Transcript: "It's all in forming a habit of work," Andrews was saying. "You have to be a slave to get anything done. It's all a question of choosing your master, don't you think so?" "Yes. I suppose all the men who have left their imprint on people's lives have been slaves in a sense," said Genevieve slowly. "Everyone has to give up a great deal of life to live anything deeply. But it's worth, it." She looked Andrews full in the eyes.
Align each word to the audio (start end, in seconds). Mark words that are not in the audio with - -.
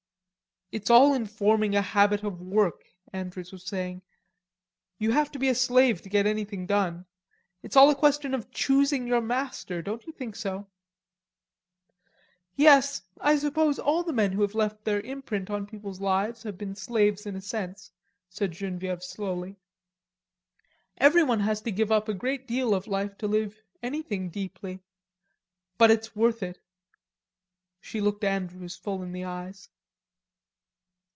"It's 0.73 0.89
all 0.89 1.13
in 1.13 1.25
forming 1.25 1.75
a 1.75 1.81
habit 1.81 2.23
of 2.23 2.41
work," 2.41 2.85
Andrews 3.11 3.51
was 3.51 3.65
saying. 3.65 4.03
"You 4.99 5.11
have 5.11 5.29
to 5.33 5.37
be 5.37 5.49
a 5.49 5.53
slave 5.53 6.01
to 6.01 6.07
get 6.09 6.25
anything 6.25 6.65
done. 6.65 7.07
It's 7.61 7.75
all 7.75 7.89
a 7.89 7.93
question 7.93 8.33
of 8.33 8.51
choosing 8.51 9.05
your 9.05 9.19
master, 9.19 9.81
don't 9.81 10.05
you 10.07 10.13
think 10.13 10.37
so?" 10.37 10.69
"Yes. 12.55 13.01
I 13.19 13.35
suppose 13.35 13.79
all 13.79 14.01
the 14.03 14.13
men 14.13 14.31
who 14.31 14.43
have 14.43 14.55
left 14.55 14.85
their 14.85 15.01
imprint 15.01 15.49
on 15.49 15.67
people's 15.67 15.99
lives 15.99 16.43
have 16.43 16.57
been 16.57 16.75
slaves 16.77 17.25
in 17.25 17.35
a 17.35 17.41
sense," 17.41 17.91
said 18.29 18.53
Genevieve 18.53 19.03
slowly. 19.03 19.57
"Everyone 20.99 21.41
has 21.41 21.59
to 21.63 21.71
give 21.73 21.91
up 21.91 22.07
a 22.07 22.13
great 22.13 22.47
deal 22.47 22.73
of 22.73 22.87
life 22.87 23.17
to 23.17 23.27
live 23.27 23.61
anything 23.83 24.29
deeply. 24.29 24.79
But 25.77 25.91
it's 25.91 26.15
worth, 26.15 26.41
it." 26.41 26.61
She 27.81 27.99
looked 27.99 28.23
Andrews 28.23 28.77
full 28.77 29.03
in 29.03 29.11
the 29.11 29.25
eyes. 29.25 29.67